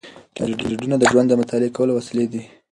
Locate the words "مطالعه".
1.41-1.75